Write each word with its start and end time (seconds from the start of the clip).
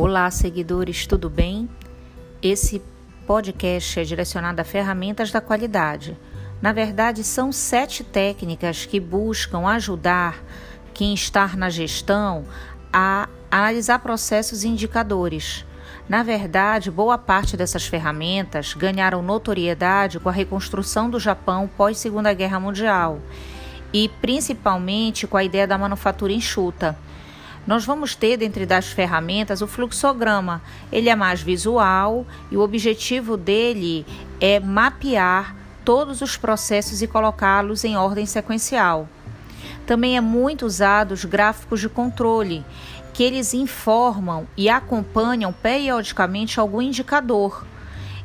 Olá, 0.00 0.30
seguidores, 0.30 1.08
tudo 1.08 1.28
bem? 1.28 1.68
Esse 2.40 2.80
podcast 3.26 3.98
é 3.98 4.04
direcionado 4.04 4.60
a 4.60 4.64
ferramentas 4.64 5.32
da 5.32 5.40
qualidade. 5.40 6.16
Na 6.62 6.72
verdade, 6.72 7.24
são 7.24 7.50
sete 7.50 8.04
técnicas 8.04 8.86
que 8.86 9.00
buscam 9.00 9.66
ajudar 9.66 10.40
quem 10.94 11.14
está 11.14 11.48
na 11.56 11.68
gestão 11.68 12.44
a 12.92 13.28
analisar 13.50 13.98
processos 13.98 14.62
e 14.62 14.68
indicadores. 14.68 15.66
Na 16.08 16.22
verdade, 16.22 16.92
boa 16.92 17.18
parte 17.18 17.56
dessas 17.56 17.84
ferramentas 17.84 18.74
ganharam 18.74 19.20
notoriedade 19.20 20.20
com 20.20 20.28
a 20.28 20.32
reconstrução 20.32 21.10
do 21.10 21.18
Japão 21.18 21.68
pós 21.76 21.98
Segunda 21.98 22.32
Guerra 22.32 22.60
Mundial 22.60 23.18
e 23.92 24.08
principalmente 24.20 25.26
com 25.26 25.36
a 25.36 25.42
ideia 25.42 25.66
da 25.66 25.76
manufatura 25.76 26.32
enxuta. 26.32 26.96
Nós 27.68 27.84
vamos 27.84 28.14
ter 28.14 28.38
dentre 28.38 28.64
das 28.64 28.86
ferramentas 28.86 29.60
o 29.60 29.66
fluxograma. 29.66 30.62
Ele 30.90 31.10
é 31.10 31.14
mais 31.14 31.42
visual 31.42 32.26
e 32.50 32.56
o 32.56 32.62
objetivo 32.62 33.36
dele 33.36 34.06
é 34.40 34.58
mapear 34.58 35.54
todos 35.84 36.22
os 36.22 36.34
processos 36.34 37.02
e 37.02 37.06
colocá-los 37.06 37.84
em 37.84 37.94
ordem 37.94 38.24
sequencial. 38.24 39.06
Também 39.86 40.16
é 40.16 40.20
muito 40.22 40.64
usado 40.64 41.12
os 41.12 41.26
gráficos 41.26 41.78
de 41.78 41.90
controle, 41.90 42.64
que 43.12 43.22
eles 43.22 43.52
informam 43.52 44.46
e 44.56 44.70
acompanham 44.70 45.52
periodicamente 45.52 46.58
algum 46.58 46.80
indicador. 46.80 47.66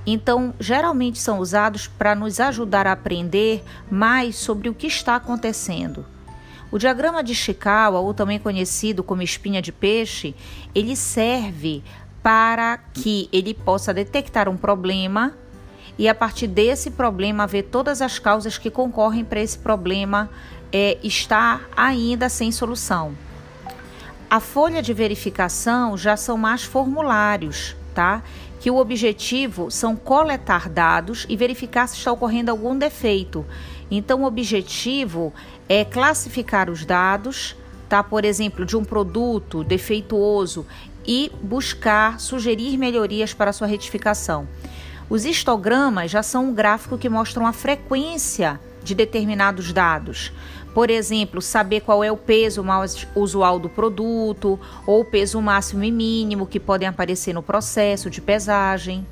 Então, 0.06 0.54
geralmente 0.58 1.20
são 1.20 1.40
usados 1.40 1.86
para 1.86 2.16
nos 2.16 2.40
ajudar 2.40 2.88
a 2.88 2.94
aprender 2.94 3.62
mais 3.92 4.38
sobre 4.38 4.70
o 4.70 4.74
que 4.74 4.88
está 4.88 5.18
acontecendo. 5.18 6.13
O 6.74 6.80
diagrama 6.80 7.24
de 7.24 7.36
Chikawa, 7.36 8.00
ou 8.00 8.16
também 8.16 8.40
conhecido 8.40 9.04
como 9.04 9.22
espinha 9.22 9.62
de 9.62 9.72
peixe, 9.72 10.34
ele 10.74 10.96
serve 10.96 11.84
para 12.24 12.80
que 12.92 13.30
ele 13.32 13.54
possa 13.54 13.94
detectar 13.94 14.50
um 14.50 14.58
problema 14.58 15.36
e 16.00 16.10
a 16.10 16.16
partir 16.16 16.48
desse 16.48 16.90
problema 16.90 17.46
ver 17.46 17.62
todas 17.62 18.02
as 18.02 18.18
causas 18.18 18.58
que 18.58 18.72
concorrem 18.72 19.24
para 19.24 19.40
esse 19.40 19.60
problema 19.60 20.32
é, 20.72 20.98
estar 21.04 21.70
ainda 21.78 22.28
sem 22.28 22.52
solução. 22.52 23.16
A 24.28 24.40
folha 24.40 24.82
de 24.82 24.96
verificação 24.96 25.96
já 25.96 26.18
são 26.18 26.40
mais 26.40 26.64
formulários, 26.64 27.76
tá? 27.94 28.24
Que 28.60 28.72
o 28.72 28.78
objetivo 28.78 29.70
são 29.70 29.96
coletar 29.96 30.68
dados 30.68 31.28
e 31.30 31.38
verificar 31.38 31.86
se 31.86 31.98
está 31.98 32.12
ocorrendo 32.12 32.50
algum 32.50 32.76
defeito. 32.76 33.46
Então, 33.90 34.24
o 34.24 34.26
objetivo 34.26 35.34
é 35.68 35.86
classificar 35.86 36.70
os 36.70 36.86
dados, 36.86 37.56
tá? 37.88 38.04
Por 38.04 38.26
exemplo, 38.26 38.66
de 38.66 38.76
um 38.76 38.84
produto 38.84 39.64
defeituoso 39.64 40.66
e 41.06 41.32
buscar 41.42 42.20
sugerir 42.20 42.78
melhorias 42.78 43.34
para 43.34 43.54
sua 43.54 43.68
retificação. 43.68 44.48
Os 45.10 45.26
histogramas 45.26 46.10
já 46.10 46.24
são 46.24 46.50
um 46.50 46.54
gráfico 46.54 46.98
que 46.98 47.10
mostram 47.10 47.46
a 47.46 47.54
frequência 47.54 48.60
de 48.84 48.96
determinados 48.96 49.72
dados. 49.72 50.32
Por 50.74 50.90
exemplo, 50.90 51.42
saber 51.42 51.82
qual 51.82 52.04
é 52.04 52.12
o 52.12 52.18
peso 52.18 52.64
mais 52.64 53.08
usual 53.16 53.60
do 53.60 53.70
produto 53.70 54.60
ou 54.88 55.02
o 55.02 55.06
peso 55.06 55.40
máximo 55.42 55.84
e 55.84 55.92
mínimo 55.92 56.48
que 56.48 56.60
podem 56.60 56.88
aparecer 56.88 57.34
no 57.34 57.44
processo 57.44 58.10
de 58.10 58.20
pesagem. 58.20 59.06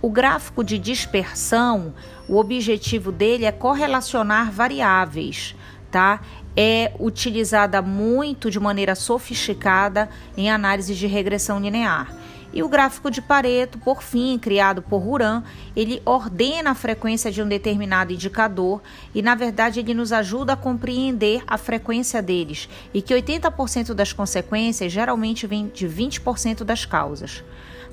O 0.00 0.10
gráfico 0.10 0.62
de 0.62 0.78
dispersão, 0.78 1.92
o 2.28 2.36
objetivo 2.36 3.10
dele 3.10 3.44
é 3.44 3.52
correlacionar 3.52 4.52
variáveis, 4.52 5.56
tá? 5.90 6.20
É 6.56 6.92
utilizada 7.00 7.82
muito 7.82 8.50
de 8.50 8.60
maneira 8.60 8.94
sofisticada 8.94 10.08
em 10.36 10.50
análise 10.50 10.94
de 10.94 11.06
regressão 11.06 11.58
linear. 11.60 12.14
E 12.52 12.62
o 12.62 12.68
gráfico 12.68 13.10
de 13.10 13.20
Pareto, 13.20 13.78
por 13.78 14.02
fim, 14.02 14.38
criado 14.38 14.80
por 14.80 14.98
Ruran, 14.98 15.42
ele 15.76 16.00
ordena 16.04 16.70
a 16.70 16.74
frequência 16.74 17.30
de 17.30 17.42
um 17.42 17.48
determinado 17.48 18.12
indicador 18.12 18.80
e, 19.14 19.20
na 19.20 19.34
verdade, 19.34 19.80
ele 19.80 19.92
nos 19.92 20.12
ajuda 20.12 20.54
a 20.54 20.56
compreender 20.56 21.42
a 21.46 21.58
frequência 21.58 22.22
deles 22.22 22.68
e 22.94 23.02
que 23.02 23.14
80% 23.14 23.92
das 23.92 24.12
consequências 24.12 24.90
geralmente 24.90 25.46
vem 25.46 25.68
de 25.68 25.86
20% 25.86 26.64
das 26.64 26.84
causas. 26.84 27.42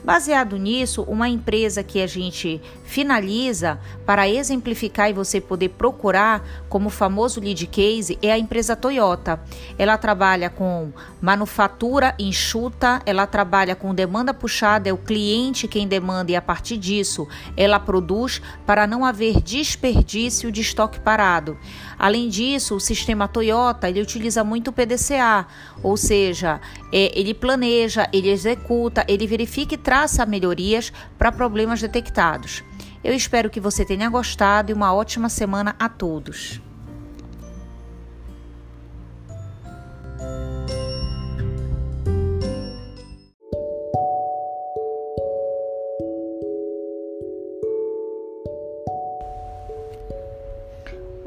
Baseado 0.05 0.55
nisso, 0.57 1.01
uma 1.01 1.27
empresa 1.27 1.83
que 1.83 1.99
a 1.99 2.05
gente 2.05 2.61
finaliza 2.83 3.79
para 4.05 4.29
exemplificar 4.29 5.09
e 5.09 5.13
você 5.13 5.41
poder 5.41 5.69
procurar 5.69 6.47
como 6.69 6.91
famoso 6.91 7.39
lead 7.39 7.65
case 7.65 8.15
é 8.21 8.31
a 8.31 8.37
empresa 8.37 8.75
Toyota. 8.75 9.39
Ela 9.79 9.97
trabalha 9.97 10.47
com 10.47 10.91
manufatura 11.19 12.13
enxuta, 12.19 13.01
ela 13.03 13.25
trabalha 13.25 13.75
com 13.75 13.95
demanda 13.95 14.31
puxada, 14.45 14.87
é 14.87 14.93
o 14.93 14.97
cliente 14.97 15.67
quem 15.67 15.87
demanda 15.87 16.31
e 16.31 16.35
a 16.35 16.41
partir 16.41 16.77
disso 16.77 17.27
ela 17.57 17.79
produz 17.79 18.39
para 18.63 18.85
não 18.85 19.03
haver 19.03 19.41
desperdício 19.41 20.51
de 20.51 20.61
estoque 20.61 20.99
parado. 20.99 21.57
Além 21.97 22.29
disso, 22.29 22.75
o 22.75 22.79
sistema 22.79 23.27
Toyota 23.27 23.89
ele 23.89 24.01
utiliza 24.01 24.43
muito 24.43 24.67
o 24.67 24.71
PDCA, 24.71 25.47
ou 25.81 25.97
seja, 25.97 26.61
é, 26.93 27.11
ele 27.19 27.33
planeja, 27.33 28.07
ele 28.13 28.29
executa, 28.29 29.03
ele 29.07 29.25
verifica 29.25 29.73
e 29.73 29.79
traça 29.79 30.25
melhorias 30.27 30.93
para 31.17 31.31
problemas 31.31 31.81
detectados. 31.81 32.63
Eu 33.03 33.15
espero 33.15 33.49
que 33.49 33.59
você 33.59 33.83
tenha 33.83 34.09
gostado 34.09 34.69
e 34.69 34.75
uma 34.75 34.93
ótima 34.93 35.27
semana 35.27 35.75
a 35.79 35.89
todos. 35.89 36.61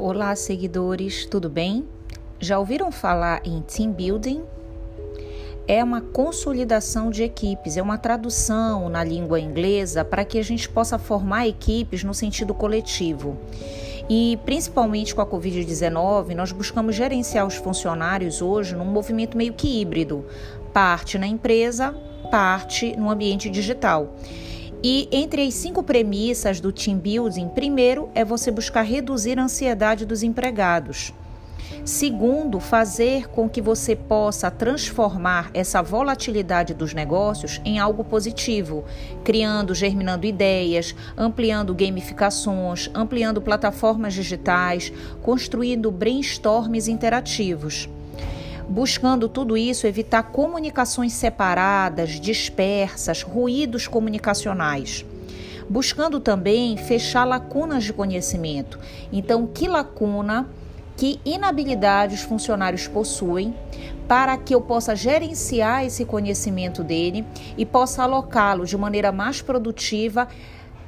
Olá, 0.01 0.37
seguidores, 0.37 1.27
tudo 1.27 1.51
bem? 1.51 1.85
Já 2.39 2.57
ouviram 2.57 2.93
falar 2.93 3.43
em 3.45 3.61
team 3.63 3.91
building? 3.91 4.45
É 5.67 5.83
uma 5.83 6.01
consolidação 6.01 7.11
de 7.11 7.25
equipes, 7.25 7.77
é 7.77 7.83
uma 7.83 7.99
tradução 7.99 8.89
na 8.89 9.03
língua 9.03 9.41
inglesa 9.41 10.05
para 10.05 10.25
que 10.25 10.39
a 10.39 10.45
gente 10.45 10.69
possa 10.69 11.01
formar 11.01 11.49
equipes 11.49 12.05
no 12.05 12.15
sentido 12.15 12.55
coletivo. 12.55 13.37
E 14.09 14.39
principalmente 14.45 15.13
com 15.17 15.21
a 15.21 15.27
Covid-19, 15.27 16.33
nós 16.33 16.53
buscamos 16.53 16.95
gerenciar 16.95 17.45
os 17.45 17.57
funcionários 17.57 18.41
hoje 18.41 18.77
num 18.77 18.85
movimento 18.85 19.37
meio 19.37 19.53
que 19.53 19.81
híbrido, 19.81 20.25
parte 20.73 21.19
na 21.19 21.27
empresa, 21.27 21.93
parte 22.31 22.97
no 22.97 23.11
ambiente 23.11 23.51
digital. 23.51 24.15
E 24.83 25.09
entre 25.11 25.43
as 25.47 25.55
cinco 25.55 25.83
premissas 25.83 26.61
do 26.61 26.71
team 26.71 26.99
building, 26.99 27.49
primeiro 27.49 28.09
é 28.15 28.25
você 28.25 28.51
buscar 28.51 28.83
reduzir 28.83 29.39
a 29.39 29.43
ansiedade 29.43 30.07
dos 30.07 30.23
empregados. 30.23 31.13
Segundo, 31.85 32.61
fazer 32.61 33.29
com 33.29 33.49
que 33.49 33.61
você 33.61 33.97
possa 33.97 34.51
transformar 34.51 35.51
essa 35.53 35.83
volatilidade 35.83 36.75
dos 36.75 36.95
negócios 36.95 37.61
em 37.65 37.79
algo 37.79 38.05
positivo, 38.05 38.85
criando, 39.25 39.75
germinando 39.75 40.27
ideias, 40.27 40.95
ampliando 41.17 41.75
gamificações, 41.75 42.89
ampliando 42.95 43.43
plataformas 43.43 44.15
digitais, 44.15 44.93
construindo 45.23 45.91
brainstorms 45.91 46.89
interativos 46.89 47.89
buscando 48.69 49.29
tudo 49.29 49.57
isso 49.57 49.87
evitar 49.87 50.23
comunicações 50.25 51.15
separadas, 51.15 52.21
dispersas, 52.21 53.23
ruídos 53.23 53.89
comunicacionais. 53.89 55.05
Buscando 55.69 56.21
também 56.21 56.77
fechar 56.77 57.25
lacunas 57.25 57.85
de 57.85 57.93
conhecimento. 57.93 58.79
Então, 59.13 59.47
que 59.47 59.67
lacuna, 59.67 60.49
que 60.97 61.21
inabilidade 61.25 62.15
os 62.15 62.23
funcionários 62.23 62.87
possuem 62.87 63.55
para 64.07 64.37
que 64.37 64.55
eu 64.55 64.61
possa 64.61 64.97
gerenciar 64.97 65.85
esse 65.85 66.05
conhecimento 66.05 66.83
dele 66.83 67.25
e 67.57 67.67
possa 67.67 68.03
alocá-lo 68.03 68.65
de 68.65 68.77
maneira 68.77 69.13
mais 69.13 69.43
produtiva 69.43 70.29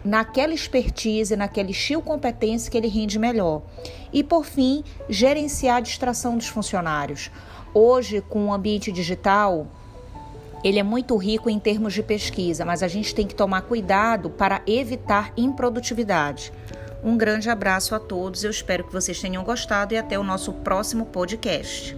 naquela 0.02 0.54
expertise, 0.54 1.36
naquele 1.36 1.72
estilo 1.72 2.00
competência 2.00 2.70
que 2.70 2.78
ele 2.78 2.88
rende 2.88 3.18
melhor. 3.18 3.62
E 4.10 4.24
por 4.24 4.44
fim, 4.44 4.82
gerenciar 5.08 5.76
a 5.76 5.80
distração 5.80 6.36
dos 6.36 6.48
funcionários. 6.48 7.30
Hoje, 7.72 8.20
com 8.20 8.46
o 8.46 8.52
ambiente 8.52 8.90
digital, 8.90 9.66
ele 10.62 10.78
é 10.78 10.82
muito 10.82 11.16
rico 11.16 11.48
em 11.48 11.58
termos 11.58 11.94
de 11.94 12.02
pesquisa, 12.02 12.64
mas 12.64 12.82
a 12.82 12.88
gente 12.88 13.14
tem 13.14 13.26
que 13.26 13.34
tomar 13.34 13.62
cuidado 13.62 14.28
para 14.28 14.60
evitar 14.66 15.32
improdutividade. 15.36 16.52
Um 17.02 17.16
grande 17.16 17.48
abraço 17.48 17.94
a 17.94 17.98
todos, 17.98 18.44
eu 18.44 18.50
espero 18.50 18.84
que 18.84 18.92
vocês 18.92 19.18
tenham 19.18 19.42
gostado 19.42 19.94
e 19.94 19.96
até 19.96 20.18
o 20.18 20.24
nosso 20.24 20.52
próximo 20.52 21.06
podcast. 21.06 21.96